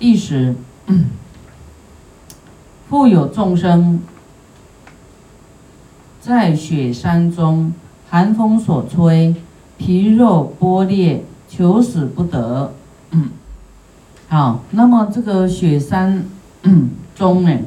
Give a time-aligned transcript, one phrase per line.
[0.00, 0.54] 第十，
[2.88, 4.00] 富有众生
[6.22, 7.74] 在雪山中，
[8.08, 9.36] 寒风所吹，
[9.76, 12.72] 皮肉剥裂，求死不得。
[14.28, 16.24] 好，那么这个雪山
[17.14, 17.58] 中呢，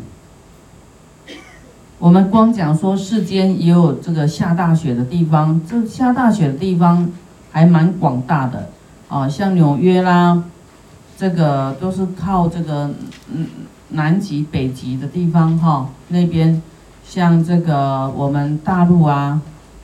[1.99, 7.11] 我们光讲说世间也有这个下大雪的地方，这下大雪的地方
[7.51, 8.71] 还蛮广大的
[9.07, 10.45] 啊，像纽约啦。
[11.23, 12.91] 这个都是靠这个
[13.31, 13.47] 嗯
[13.91, 16.61] 南极、北极的地方哈，那边
[17.07, 19.41] 像这个我们大陆啊、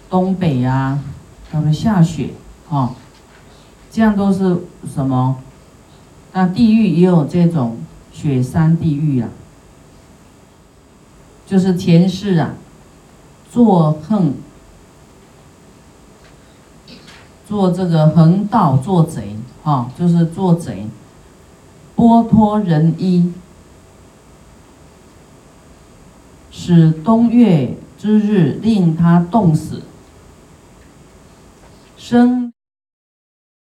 [0.09, 0.99] 东北啊，
[1.49, 2.31] 他们下雪
[2.67, 2.93] 哈，
[3.89, 5.37] 这样都是什么？
[6.33, 7.77] 那地狱也有这种
[8.11, 9.29] 雪山地狱啊，
[11.47, 12.49] 就是前世啊，
[13.49, 14.33] 做横、
[17.47, 20.85] 做这个横道、做贼哈，就是做贼。
[21.99, 23.33] 剥脱人衣，
[26.49, 29.81] 使冬月之日令他冻死，
[31.97, 32.53] 生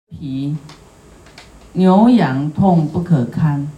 [0.09, 0.57] 皮
[1.71, 3.71] 牛羊痛不可堪，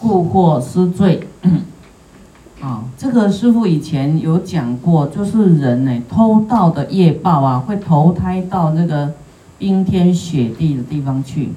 [0.00, 1.28] 故获失罪。
[2.60, 9.14] 啊，这个师傅以前有讲过，就是人呢偷盗的业报啊，会投胎到那个
[9.58, 11.50] 冰天雪地的地方去。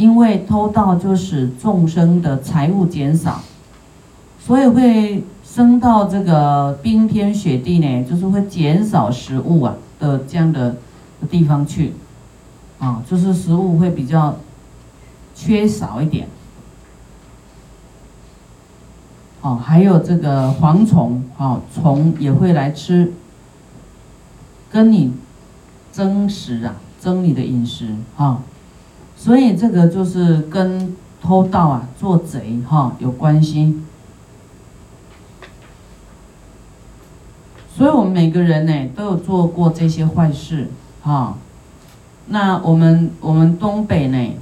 [0.00, 3.42] 因为偷盗就使众生的财物减少，
[4.42, 10.74] 所以会升到这个冰天雪地呢，就是会减少食物啊的这样的
[11.30, 11.92] 地方去，
[12.78, 14.36] 啊，就是食物会比较
[15.34, 16.26] 缺少一点。
[19.42, 23.12] 哦，还有这个蝗虫，哦，虫也会来吃，
[24.72, 25.12] 跟你
[25.92, 28.40] 争食啊，争你的饮食，啊。
[29.22, 33.78] 所以这个就是跟偷盗啊、做贼哈有关系。
[37.76, 40.68] 所以我们每个人呢都有做过这些坏事
[41.02, 41.36] 哈。
[42.28, 44.32] 那我们我们东北呢，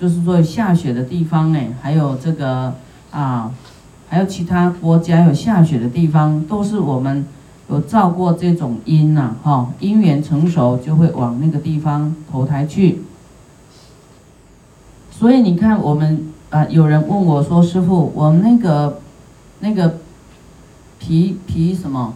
[0.00, 2.74] 就是说下雪的地方呢，还有这个
[3.10, 3.50] 啊，
[4.08, 7.26] 还有其他国家有下雪的地方，都是我们
[7.68, 13.02] 有造过这种因呐哈，因缘成熟就会往那个地方投胎去。
[15.22, 18.98] 所以你看，我们啊，有人问我说：“师傅，我们那个
[19.60, 19.98] 那个
[20.98, 22.12] 皮皮什么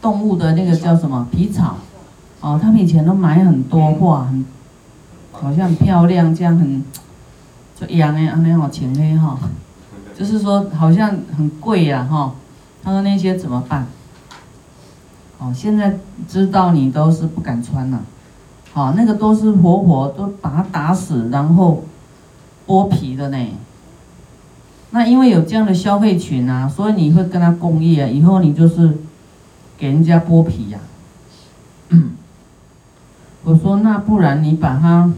[0.00, 1.78] 动物的那个叫什么皮草？
[2.40, 4.46] 哦，他们以前都买很多画，很
[5.32, 6.84] 好像很漂亮，这样很
[7.74, 9.36] 就养的，安尼好浅黑哈，
[10.16, 12.34] 就是说好像很贵呀哈。
[12.84, 13.84] 他说那些怎么办？
[15.40, 15.98] 哦，现在
[16.28, 18.00] 知道你都是不敢穿了，
[18.72, 21.82] 好，那个都是活活都把它打死，然后。
[22.66, 23.38] 剥皮的呢？
[24.90, 28.96] 那因为有这样的消费群啊，所以你会跟他共业，以后你就是
[29.76, 30.78] 给人家剥皮呀。
[33.42, 35.12] 我说那不然你把它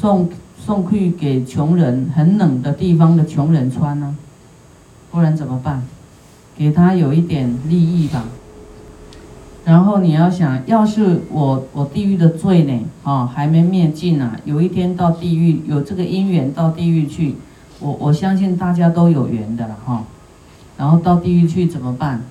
[0.00, 0.28] 送
[0.58, 4.16] 送去给穷人，很冷的地方的穷人穿呢？
[5.10, 5.82] 不然怎么办？
[6.56, 8.24] 给他有一点利益吧。
[9.64, 17.36] 然后你要想，要是我我地狱的罪呢，啊，还没灭尽啊，有一天到地狱有这个因缘到地狱去，
[17.80, 20.04] 我我相信大家都有缘的了哈。
[20.76, 22.22] 然后到地狱去怎么办？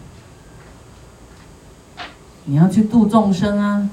[2.46, 3.90] 你要去度众生啊，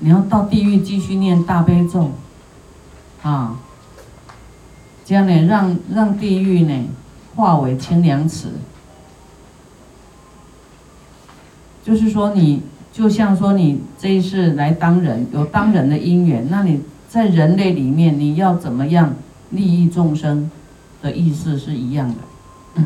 [0.00, 2.10] 你要到地狱继续念大悲咒，
[3.22, 3.56] 啊，
[5.04, 6.86] 这样呢，让让地狱呢
[7.36, 8.48] 化为清凉池，
[11.84, 12.64] 就是说你。
[12.92, 19.14] 就像说你这一世来当人，有当人的因缘，那你在人类里面，你要怎么样
[19.50, 20.50] 利益众生
[21.00, 22.82] 的意思是一样的。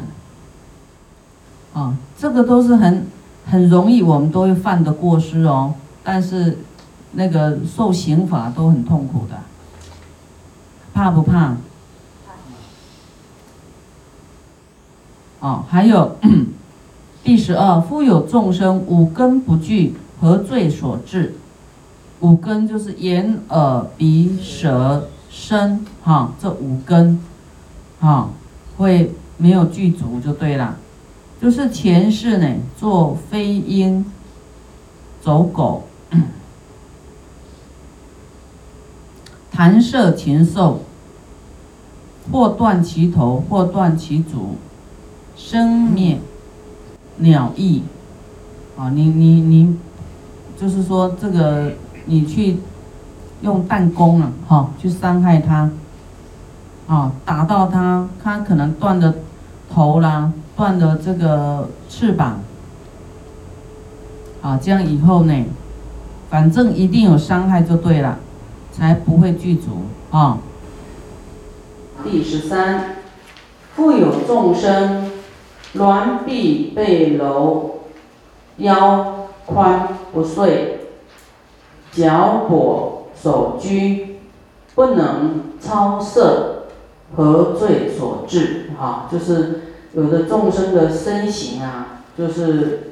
[1.72, 3.06] 啊，这个都是很
[3.46, 5.74] 很容易，我们都会犯的过失哦。
[6.04, 6.58] 但是
[7.12, 9.36] 那个受刑罚都很痛苦的，
[10.92, 11.56] 怕不怕？
[15.40, 16.16] 哦，还有。
[17.24, 21.32] 第十二，夫有众生五根不具，何罪所致？
[22.20, 27.18] 五根就是眼、耳、鼻、舌、身，哈，这五根，
[27.98, 28.28] 哈，
[28.76, 30.76] 会没有具足就对了。
[31.40, 32.46] 就是前世呢，
[32.78, 34.04] 做飞鹰、
[35.22, 35.84] 走狗，
[39.50, 40.82] 弹射禽兽，
[42.30, 44.56] 或断其头，或断其足，
[45.34, 46.18] 生灭。
[47.18, 47.82] 鸟翼，
[48.76, 49.76] 啊，你你你，
[50.60, 51.72] 就是说这个
[52.06, 52.58] 你去
[53.42, 55.70] 用弹弓啊，哈，去伤害它，
[56.86, 59.14] 啊，打到它，它可能断的
[59.72, 62.40] 头啦，断的这个翅膀，
[64.42, 65.44] 啊，这样以后呢，
[66.30, 68.18] 反正一定有伤害就对了，
[68.72, 70.38] 才不会具足啊。
[72.02, 72.96] 第十三，
[73.74, 75.10] 富有众生，
[75.76, 77.80] 挛臂背柔，
[78.58, 80.78] 腰宽不遂，
[81.92, 84.20] 脚跛手拘，
[84.74, 86.66] 不能超色，
[87.16, 88.70] 何罪所致？
[88.80, 89.62] 啊，就是
[89.94, 92.90] 有的众生的身形啊，就是，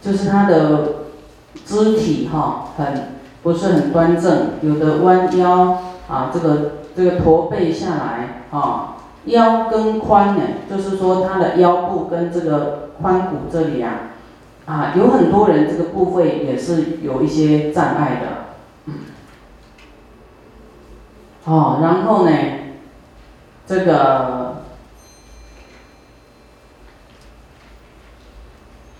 [0.00, 0.94] 就是他的
[1.64, 3.12] 肢体哈，很
[3.42, 5.82] 不是很端正，有的弯腰。
[6.08, 8.95] 啊，这个这个驼背下来啊，
[9.26, 14.12] 腰跟髋呢，就是说他的腰部跟这个髋骨这里啊，
[14.66, 18.92] 啊，有很多人这个部位也是有一些障碍的。
[21.44, 22.32] 哦，然后呢，
[23.66, 24.62] 这个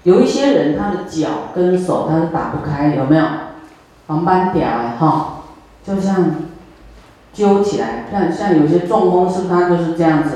[0.02, 3.24] 有一些人他的脚跟手他是打不开，有没有？
[4.08, 4.68] 黄斑点
[4.98, 5.42] 哈，
[5.84, 6.46] 就像。
[7.36, 10.30] 揪起来，像像有些中风是他就是这样子，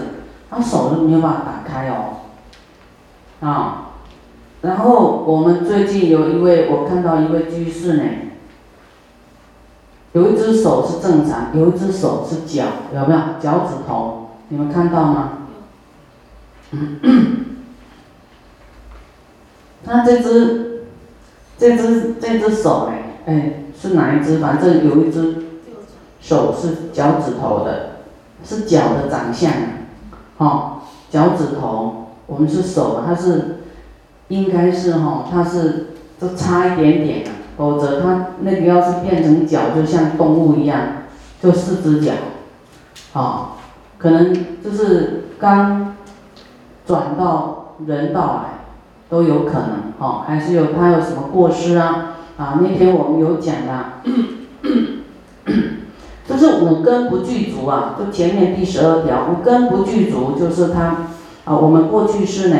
[0.50, 2.18] 他手都没有办法打开哦，
[3.40, 3.92] 啊，
[4.60, 8.02] 然后我们最近有一位，我看到一位居士呢，
[10.12, 14.32] 有一只手是正常，有一只手是脚，有没有脚趾头？
[14.48, 15.38] 你们看到吗？
[19.84, 20.84] 那这只，
[21.56, 22.92] 这只这只手呢
[23.24, 24.38] 哎是哪一只？
[24.38, 25.46] 反正有一只。
[26.20, 27.92] 手是脚趾头的，
[28.44, 29.50] 是脚的长相，
[30.38, 33.60] 哈，脚趾头，我们是手，它是，
[34.28, 37.26] 应该是哈，它是就差一点点，
[37.56, 40.80] 否则它那个要是变成脚，就像动物一样，
[41.42, 42.12] 就四只脚，
[43.12, 43.58] 好，
[43.98, 44.32] 可能
[44.62, 45.96] 就是刚
[46.86, 48.60] 转到人道来，
[49.08, 52.16] 都有可能，哈，还是有它有什么过失啊？
[52.36, 53.84] 啊，那天我们有讲的。
[56.30, 61.08] 就是五根不具足啊，就前面第十二条，五根不具足就是他
[61.44, 62.56] 啊，我们过去式呢，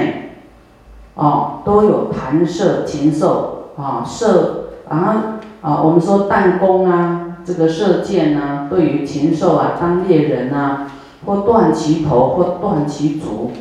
[1.15, 10.91] 哦，都有弹射禽兽啊，射啊啊，我们说弹弓啊，这个射箭啊，对于禽兽啊，当猎人啊，
[11.25, 13.53] 或断其头或断其足，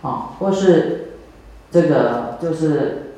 [0.00, 1.16] 啊，或是
[1.70, 3.12] 这个就是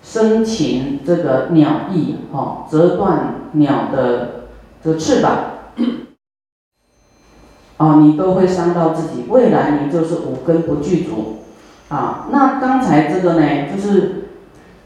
[0.00, 4.41] 生擒这个鸟翼，哈，折断鸟的。
[4.84, 5.32] 这翅膀，
[7.78, 11.38] 啊，你都会伤到自己，未来你就是五根不具足，
[11.88, 14.24] 啊，那刚才这个呢，就是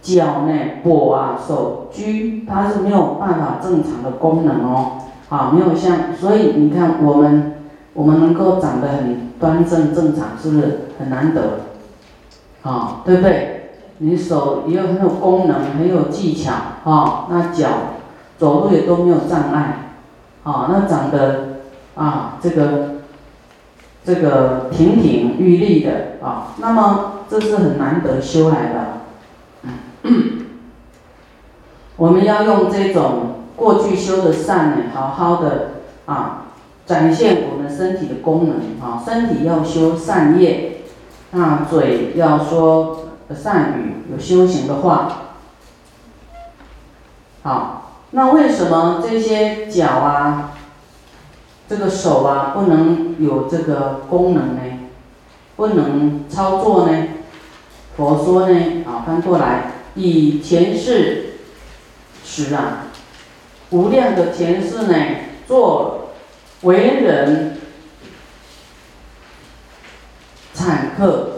[0.03, 0.53] 脚呢
[0.85, 4.99] 跛啊，手拘，它是没有办法正常的功能哦，
[5.31, 7.55] 啊，没有像，所以你看我们，
[7.95, 11.61] 我们能够长得很端正正常，是不是很难得？
[12.63, 13.53] 啊，对不对？
[13.99, 16.53] 你手也有很有功能，很有技巧，
[16.85, 17.69] 啊，那脚
[18.37, 19.86] 走路也都没有障碍。
[20.47, 21.59] 啊，那长得
[21.97, 23.01] 啊，这个
[24.05, 30.13] 这个亭亭玉立的啊，那么这是很难得修来的。
[31.97, 35.71] 我们要用这种过去修的善呢，好好的
[36.05, 36.45] 啊，
[36.87, 40.83] 展现我们身体的功能啊，身体要修善业，
[41.33, 45.33] 那嘴要说善语，有修行的话，
[47.43, 47.83] 好。
[48.17, 50.55] 那为什么这些脚啊，
[51.69, 54.63] 这个手啊不能有这个功能呢？
[55.55, 57.09] 不能操作呢？
[57.95, 61.41] 佛说呢，啊，翻过来，以前世
[62.25, 62.87] 时啊，
[63.69, 64.95] 无量的前世呢，
[65.47, 66.13] 做
[66.63, 67.59] 为人
[70.55, 71.33] 产客，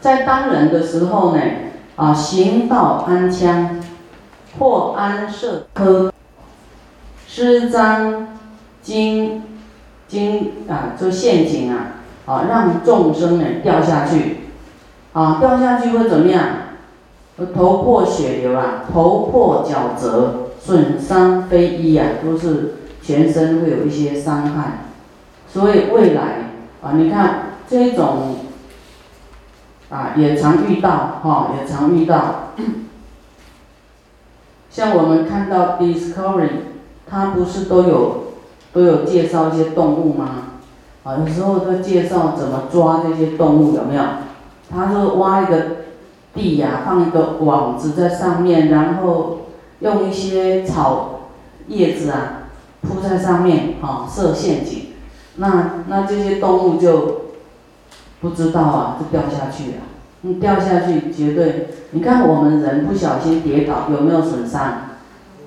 [0.00, 1.42] 在当人的时候呢，
[1.94, 3.78] 啊，行道安腔。
[4.58, 6.12] 破安设科
[7.28, 8.36] 施张
[8.82, 9.42] 金
[10.08, 14.38] 金啊，这陷阱啊，啊，让众生呢掉下去，
[15.12, 16.44] 啊，掉下去会怎么样？
[17.54, 24.86] 头破血流啊，头破脚折，损伤非一啊，都是全身会有一些伤害。
[25.48, 26.50] 所以未来
[26.82, 28.38] 啊，你看这种
[29.88, 32.48] 啊，也常遇到哈，也常遇到。
[34.70, 36.50] 像我们看到 Discovery，
[37.08, 38.24] 它不是都有
[38.72, 40.28] 都有介绍一些动物吗？
[41.04, 44.02] 啊，有时候都介绍怎么抓这些动物，有没有？
[44.70, 45.62] 他说挖一个
[46.34, 49.38] 地呀，放一个网子在上面，然后
[49.80, 51.20] 用一些草
[51.68, 52.50] 叶子啊
[52.82, 54.88] 铺在上面，哈，设陷阱，
[55.36, 57.22] 那那这些动物就
[58.20, 59.76] 不知道啊，就掉下去了。
[60.22, 64.88] 你掉下去绝对，你看我们人不小心跌倒有没有损伤？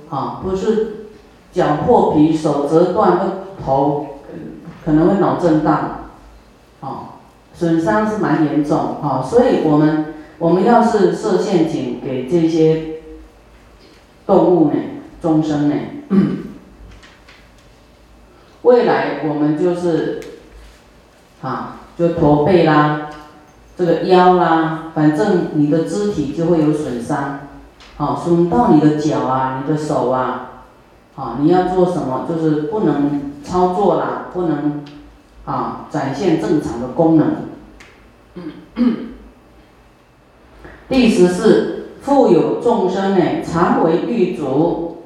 [0.09, 1.07] 啊，不是
[1.51, 3.19] 脚破皮、手折断、
[3.63, 4.07] 头
[4.85, 6.09] 可能会脑震荡，
[6.79, 7.19] 啊，
[7.53, 13.01] 损伤是蛮严重，啊，所以我们我们要是设陷阱给这些
[14.25, 14.73] 动物呢、
[15.21, 15.75] 众生呢，
[18.63, 20.19] 未来我们就是
[21.41, 23.09] 啊，就驼背啦。
[23.81, 27.39] 这个腰啦，反正你的肢体就会有损伤，
[27.97, 30.65] 好损到你的脚啊，你的手啊，
[31.15, 34.83] 啊，你要做什么就是不能操作啦，不能
[35.45, 37.37] 啊展现正常的功能。
[40.87, 44.97] 第十四，富有众生呢，常为狱卒，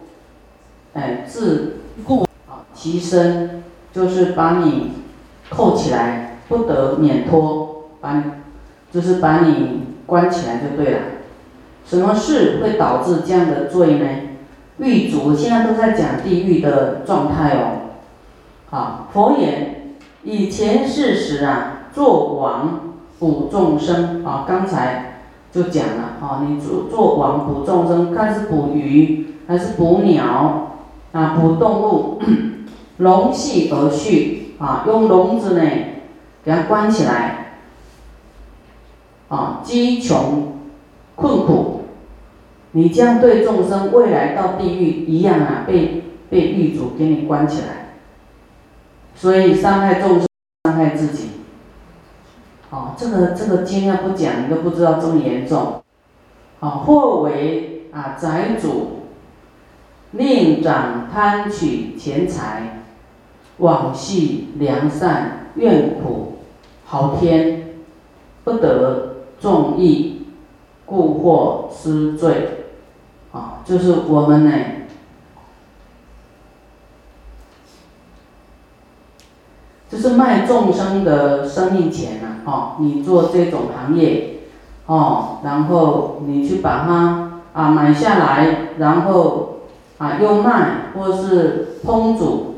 [0.94, 3.64] 哎，自故啊，其身
[3.94, 4.92] 就是把你
[5.50, 8.24] 扣起来，不得免脱，把你。
[8.96, 11.00] 就是把你关起来就对了。
[11.86, 14.08] 什么事会导致这样的罪呢？
[14.78, 17.92] 狱卒现在都在讲地狱的状态哦。
[18.70, 25.20] 好，佛言：以前世时啊，做王捕众生啊，刚才
[25.52, 30.72] 就讲了啊，你做做王捕众生，看是捕鱼还是捕鸟
[31.12, 31.38] 啊？
[31.40, 32.22] 捕动物，
[33.00, 35.62] 笼系而序啊，用笼子呢
[36.46, 37.35] 给它关起来。
[39.66, 40.54] 饥穷
[41.16, 41.82] 困苦，
[42.72, 47.96] 你这样对众生未来到地狱一样啊，被被狱主给你关起来，
[49.16, 50.28] 所以伤害众生，
[50.66, 51.30] 伤害自己。
[52.70, 55.82] 哦，这个这个经要不讲，你都不知道这么严重。
[56.60, 59.02] 啊，或为啊宅主，
[60.12, 62.84] 令长贪取钱财，
[63.58, 66.38] 往昔良善，怨苦
[66.86, 67.70] 豪天，
[68.44, 69.15] 不得。
[69.46, 70.24] 众义，
[70.88, 72.66] 故获失罪，
[73.32, 74.52] 啊，就是我们呢，
[79.88, 84.40] 就是卖众生的生命钱呐，哦，你做这种行业，
[84.88, 89.60] 哦，然后你去把它啊买下来，然后
[90.00, 92.56] 啊又卖，或是烹煮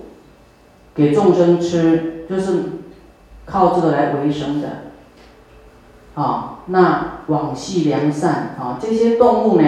[0.95, 2.63] 给众生吃，就是
[3.43, 4.86] 靠这个来为生的。
[6.17, 9.67] 啊，那往昔良善啊，这些动物呢，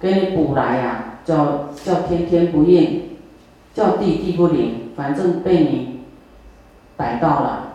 [0.00, 3.18] 给你捕来呀，叫叫天天不应，
[3.74, 6.00] 叫地地不灵，反正被你
[6.96, 7.74] 逮到了。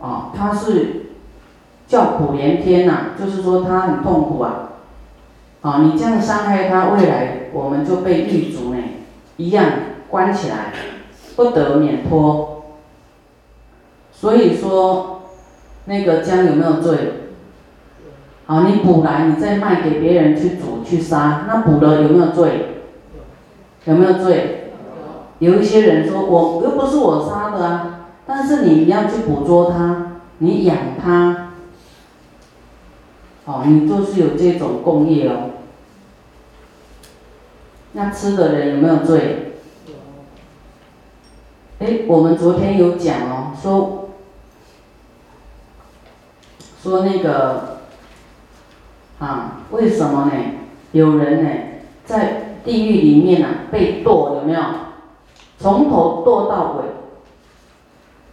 [0.00, 1.12] 啊，他是
[1.86, 4.70] 叫苦连天呐，就是说他很痛苦啊。
[5.60, 8.82] 啊，你这样伤害他，未来我们就被狱卒呢
[9.36, 9.66] 一样
[10.10, 10.72] 关起来，
[11.36, 12.64] 不得免脱。
[14.10, 15.13] 所以说。
[15.86, 16.96] 那个姜有没有罪？
[18.46, 22.80] 好，你捕来，你再卖给别人去煮去杀，那捕了有没有罪？
[23.86, 24.72] 有没有罪？
[25.38, 31.52] 有一些人说，我又不是我杀的啊，但是你要去捕捉它，你养它，
[33.46, 35.50] 哦，你就是有这种共业哦。
[37.92, 39.54] 那吃的人有没有罪？
[41.78, 44.00] 哎，我们昨天有讲哦，说。
[46.84, 47.78] 说那个
[49.18, 50.32] 啊，为什么呢？
[50.92, 51.50] 有人呢
[52.04, 54.60] 在地狱里面呢被剁，有没有？
[55.58, 56.84] 从头剁到尾，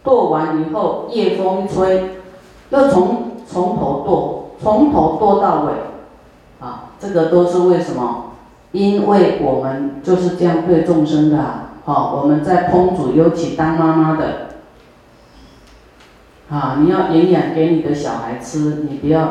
[0.03, 2.17] 剁完以后夜风一吹，
[2.71, 5.71] 又从从头剁，从头剁到尾，
[6.59, 8.33] 啊，这个都是为什么？
[8.73, 14.50] 因为我们就是这样对众生的啊，好，我们在烹煮，尤其当妈妈的。
[16.51, 19.21] 啊，你要营养给你的小孩吃，你不要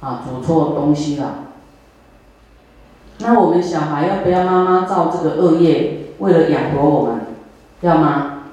[0.00, 1.44] 啊煮错东西了。
[3.18, 7.26] 那我们小孩要不要妈妈造这个恶业，为了养活我们，
[7.82, 8.44] 要吗？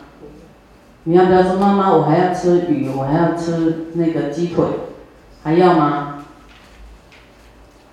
[1.06, 4.66] 你要不要说妈妈，我还要吃鱼，我还要吃那个鸡腿，
[5.42, 6.26] 还要吗？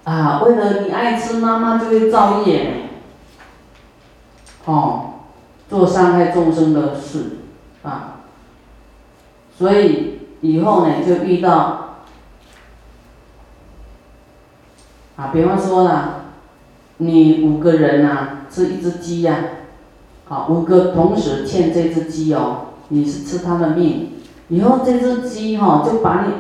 [0.03, 2.89] 啊，为了你爱吃，妈妈就会造业，
[4.65, 5.11] 哦，
[5.71, 7.37] 做伤害众生的事，
[7.85, 8.17] 啊。
[9.59, 11.97] 所以以后呢，就遇到
[15.17, 16.27] 啊，比方说啦，
[16.99, 19.37] 你五个人呐吃一只鸡呀，
[20.27, 24.13] 好，五个同时欠这只鸡哦，你是吃它的命，
[24.47, 26.35] 以后这只鸡哈就把你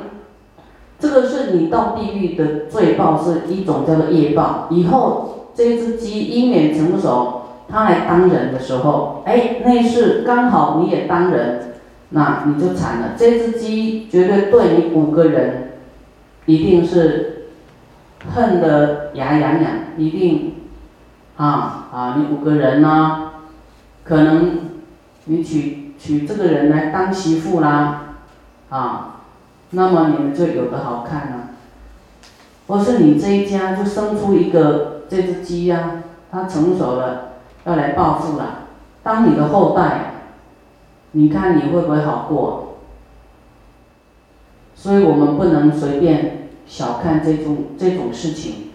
[1.00, 4.68] 这个是你到地狱的罪报，是一种叫做业报。
[4.70, 11.77] 以后这只鸡因缘成熟，它来当人的时候，哎，那是刚好你也当人，
[12.10, 13.14] 那你就惨了。
[13.16, 15.72] 这只鸡绝对对你五个人，
[16.46, 17.48] 一定是
[18.34, 20.54] 恨得牙痒痒，一定
[21.36, 23.32] 啊啊，你五个人呢，
[24.04, 24.70] 可能
[25.24, 28.14] 你娶娶这个人来当媳妇啦，
[28.70, 29.14] 啊。
[29.70, 31.50] 那么你们就有的好看了，
[32.68, 37.32] 或是你这一家就生出一个这只鸡呀，它成熟了，
[37.66, 38.60] 要来报复了，
[39.02, 40.07] 当你的后代，
[41.12, 42.76] 你看你会不会好过？
[44.74, 48.70] 所以我们不能随便小看这种这种事情，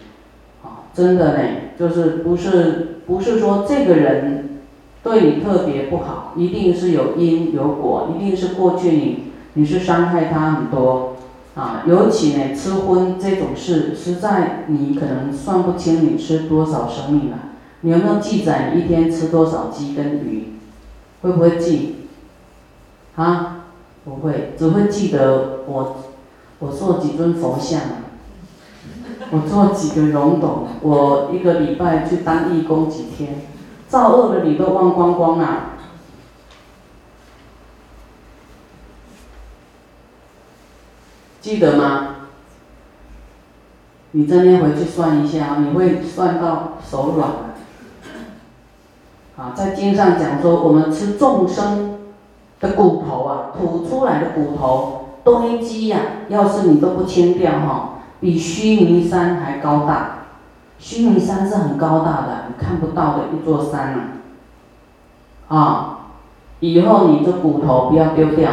[0.62, 1.48] 啊，真的呢，
[1.78, 4.60] 就是不是不是说这个人
[5.02, 9.24] 对你特别不好，一定是有因有果，一定是过去你。
[9.56, 11.14] 你是伤害他很多，
[11.54, 17.38] 啊，尤其呢，吃荤这种事，实在你可能算不清你吃多少生命了。
[17.82, 20.54] 你有没有记载你一天吃多少鸡跟鱼？
[21.22, 22.03] 会不会记？
[23.16, 23.66] 啊，
[24.04, 25.96] 不会，只会记得我，
[26.58, 27.80] 我做几尊佛像，
[29.30, 33.42] 我做几个溶洞，我一个礼拜去当义工几天，
[33.88, 35.70] 造恶的你都忘光光了。
[41.40, 42.08] 记得吗？
[44.12, 47.30] 你今天回去算一下，你会算到手软
[49.36, 51.98] 啊，在经上讲说，我们吃众生
[52.64, 60.20] 的骨头啊，吐出来的骨头堆积呀，要是你都不清掉哈，比须弥山还高大。
[60.78, 64.00] 须弥山是很高大的，你看不到的一座山啊。
[65.48, 65.98] 啊，
[66.60, 68.50] 以后你这骨头不要丢掉，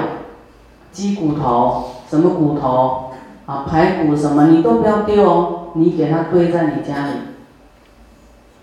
[0.92, 1.86] 鸡骨头。
[2.10, 3.12] 什么骨头
[3.46, 7.14] 啊，排骨什么，你都不要丢哦，你给它堆在你家里。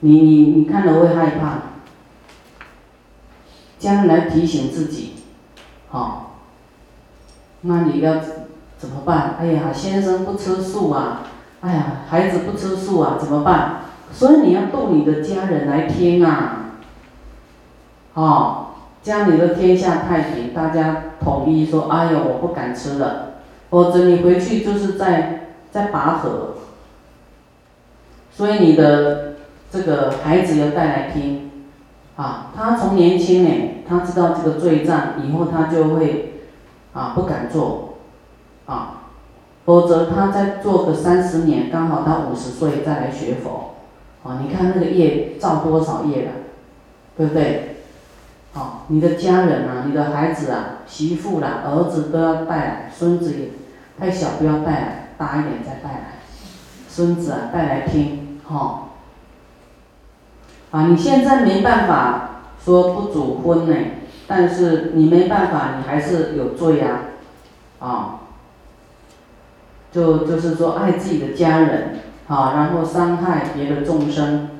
[0.01, 1.63] 你你你看了会害怕，
[3.79, 5.15] 将来提醒自己，
[5.91, 6.37] 好，
[7.63, 8.17] 那你要
[8.77, 9.35] 怎么办？
[9.41, 11.23] 哎呀，先生不吃素啊，
[11.61, 13.81] 哎呀，孩子不吃素啊，怎么办？
[14.13, 16.75] 所以你要逗你的家人来听啊，
[18.15, 23.25] 好，将你的天下太平，大家统一说，哎呦，我不敢吃了。
[23.71, 26.55] 否则你回去就是在在拔河，
[28.33, 29.35] 所以你的
[29.71, 31.48] 这个孩子要带来听，
[32.19, 36.43] 啊，他从年轻呢，他知道这个罪障，以后他就会
[36.93, 37.99] 啊不敢做，
[38.67, 39.05] 啊，
[39.65, 43.77] 否则他再做个三十年，刚好他五十岁再来学佛，
[44.25, 46.33] 啊，你看那个业造多少业了，
[47.17, 47.77] 对不对？
[48.55, 53.51] 哦，你的家人啊，你的孩子啊，媳妇啦，儿子都要带来，孙子也
[53.97, 56.19] 太小不要带来，大一点再带来，
[56.89, 58.88] 孙子啊带来听，哈。
[60.71, 63.75] 啊，你现在没办法说不主婚呢，
[64.27, 67.01] 但是你没办法，你还是有罪呀，
[67.79, 68.21] 啊，
[69.91, 74.51] 就就是说爱自己的家人，啊，然后伤害别的众生。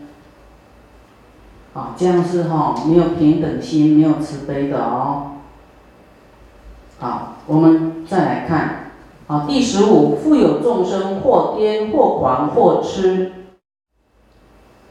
[1.75, 5.33] 啊，这样是哈没有平等心，没有慈悲的哦。
[6.99, 8.93] 好，我们再来看，
[9.29, 13.38] 啊，第十五，富有众生或癫或狂或痴，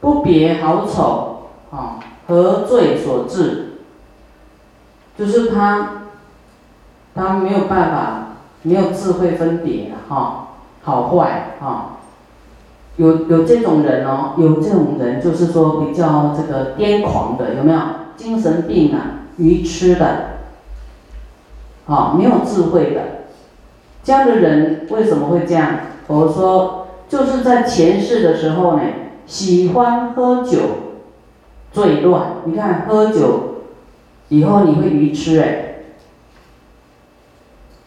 [0.00, 3.64] 不别好丑，啊，何罪所致？
[5.18, 6.04] 就是他，
[7.14, 8.28] 他没有办法，
[8.62, 10.48] 没有智慧分别哈，
[10.82, 11.96] 好坏哈。
[12.96, 17.78] 有有这种人哦，有这种人就是说比较这个癫狂的，有没有
[18.16, 20.40] 精神病啊、愚痴的，
[21.86, 23.00] 啊，没有智慧的，
[24.02, 25.78] 这样的人为什么会这样？
[26.08, 28.82] 我说就是在前世的时候呢，
[29.28, 30.58] 喜欢喝酒，
[31.70, 32.36] 醉乱。
[32.46, 33.58] 你看喝酒
[34.30, 35.74] 以后你会愚痴哎，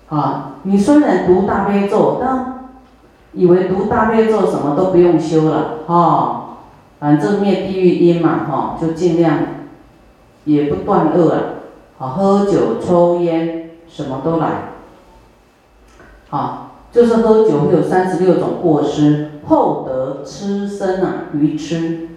[0.08, 2.70] 啊，你虽然读大悲咒，但
[3.34, 6.58] 以为读大悲咒什么都不用修了，哈，
[7.00, 9.40] 反正灭地狱因嘛，哈，就尽量
[10.46, 11.44] 也不断恶了，
[11.98, 14.74] 啊，喝酒抽烟什么都来，
[16.30, 22.10] 啊，就是喝酒会有三十六种过失，厚德德痴身啊，鱼吃，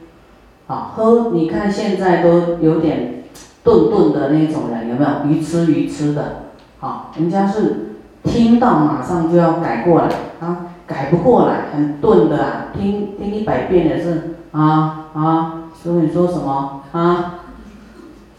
[0.66, 3.24] 啊，喝你看现在都有点
[3.62, 5.26] 顿顿的那种人有没有？
[5.26, 10.08] 鱼吃鱼吃的，好，人家是听到马上就要改过来
[10.40, 10.66] 啊。
[10.86, 12.66] 改不过来，很钝的啊！
[12.78, 15.62] 听听一百遍也是啊啊！
[15.82, 17.36] 说你说什么啊？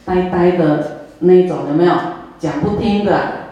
[0.06, 1.94] 呆呆的那种有没有？
[2.38, 3.45] 讲不听的。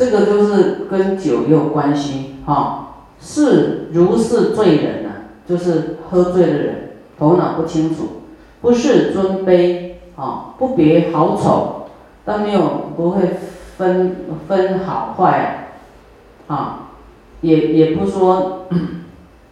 [0.00, 2.86] 这个就是跟酒有关系哈。
[3.20, 5.10] 是如是罪人呐，
[5.46, 6.74] 就是喝醉的人，
[7.18, 8.22] 头脑不清楚，
[8.62, 11.90] 不是尊卑啊，不别好丑，
[12.24, 13.36] 但没有不会
[13.76, 14.16] 分
[14.48, 15.68] 分好坏
[16.46, 16.88] 啊，
[17.42, 18.68] 也也不说，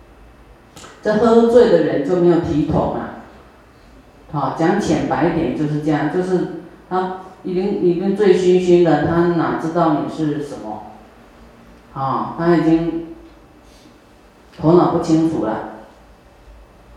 [1.02, 3.20] 这喝醉的人就没有体统啊，
[4.32, 10.92] 好讲浅白一点就是这样，就是他已经已经醉醺醺的，他哪知道你是什么，
[11.94, 13.04] 啊，他已经。
[14.60, 15.84] 头脑不清楚了，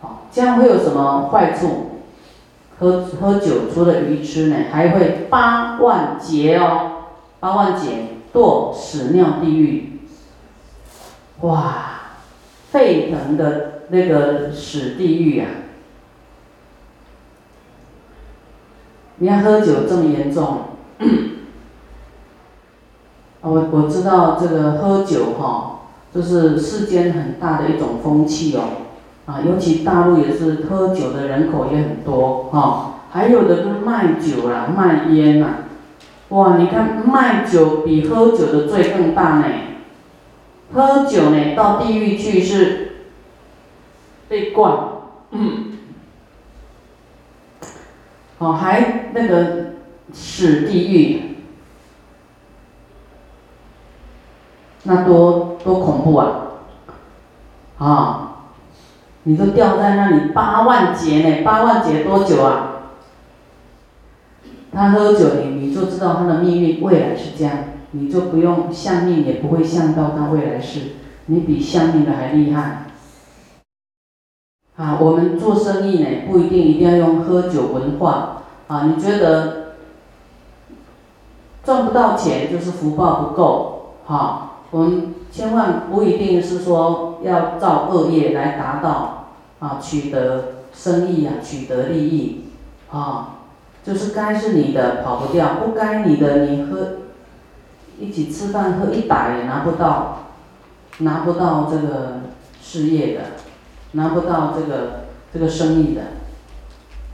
[0.02, 2.02] 好，这样会有什么坏处？
[2.80, 7.04] 喝喝酒除了愚痴呢，还会八万劫哦，
[7.40, 10.00] 八万劫堕屎尿地狱，
[11.42, 11.76] 哇，
[12.72, 15.48] 沸腾的那个屎地狱啊！
[19.22, 20.58] 你看喝酒这么严重，
[23.42, 25.68] 我我知道这个喝酒哈。
[26.14, 28.62] 这是世间很大的一种风气哦，
[29.28, 35.48] 啊，尤其大陆也是喝酒的人口也很多哈，还有的是卖酒啦、卖烟呐，
[36.30, 39.46] 哇，你看卖酒比喝酒的罪更大呢，
[40.74, 42.92] 喝酒呢到地狱去是
[44.28, 44.80] 被灌，
[45.32, 45.71] 嗯，
[48.42, 49.76] 哦，还那个
[50.12, 51.22] 死地狱。
[54.84, 56.42] 那多多恐怖啊！
[57.78, 58.38] 啊，
[59.24, 62.68] 你都掉在那里八万劫呢，八万劫多久啊？
[64.74, 67.56] 他喝酒，你你就知道他的命运未来是这样，
[67.92, 70.80] 你就不用相命，也不会相到他未来世，
[71.28, 72.88] 你比相命的还厉害。
[74.82, 78.88] 啊，我们做生意呢，不一定一定要用喝酒文化啊。
[78.88, 79.76] 你觉得
[81.64, 84.48] 赚不到钱就是福报不够，哈。
[84.72, 89.28] 我们千万不一定是说要造恶业来达到
[89.60, 92.46] 啊取得生意啊取得利益
[92.90, 93.36] 啊，
[93.84, 96.88] 就是该是你的跑不掉，不该你的你喝
[98.00, 100.20] 一起吃饭喝一打也拿不到，
[101.00, 102.22] 拿不到这个
[102.62, 103.22] 事业的，
[103.92, 106.02] 拿不到这个这个生意的，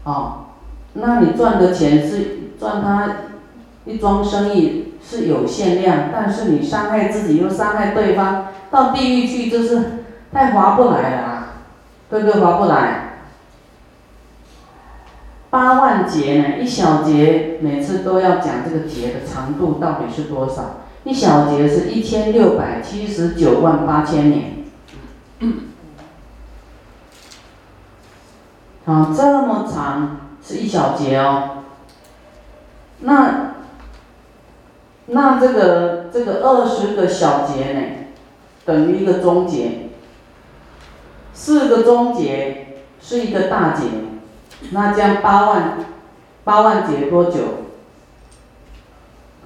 [0.04, 0.46] 哦，
[0.94, 3.16] 那你赚的钱是赚他
[3.86, 4.84] 一桩生意。
[5.10, 11.48] 是有限量，但是你伤害自己又伤害对方，到地狱去就是太划不来了啊，
[12.10, 12.42] 对不对？
[12.42, 13.20] 划不来。
[15.50, 20.82] 八万劫呢，一小节每次都要讲这个节的长度到底是多少？
[21.06, 24.66] 一小节是一千六百七十九万八千年。
[28.88, 31.64] 啊，这么长是一小节哦，
[33.02, 33.44] 那。
[35.10, 37.82] 那这个这个二十个小节呢，
[38.66, 39.88] 等于一个中节，
[41.34, 43.86] 四个中节是一个大节，
[44.72, 45.78] 那这样八万
[46.44, 47.40] 八万节多久？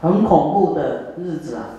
[0.02, 1.78] 很恐怖的日子啊！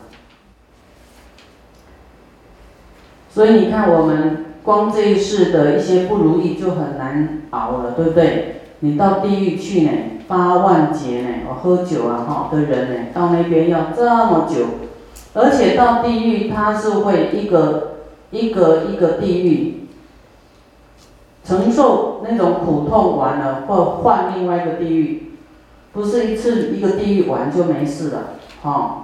[3.35, 8.63] 所以你看，我们光这一世的一些不如意就很难熬了，对不对？
[8.81, 9.91] 你到地狱去呢？
[10.29, 11.29] 八万劫呢？
[11.49, 14.67] 我喝酒啊哈的人呢，到那边要这么久，
[15.35, 17.99] 而且到地狱他是会一个
[18.31, 19.89] 一个一个地狱
[21.45, 25.33] 承受那种苦痛完了，或换另外一个地狱，
[25.93, 28.99] 不是一次一个地狱完就没事了，哈。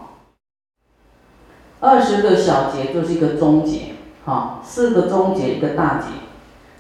[1.80, 3.92] 二十个小节就是一个终结
[4.28, 6.08] 好，四个中节一个大节，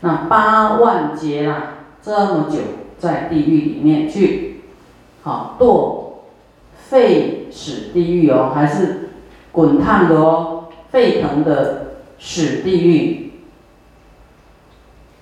[0.02, 2.58] 那八万劫啦，这么久。
[2.98, 4.64] 在地狱里面去，
[5.22, 6.24] 好堕
[6.90, 9.10] 沸屎地狱哦，还是
[9.52, 13.32] 滚烫的哦，沸腾的屎地狱。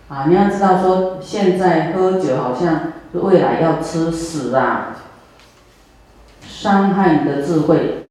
[0.09, 4.97] 啊，你要知道说，现在喝酒好像未来要吃屎啊，
[6.41, 8.06] 伤害你的智慧。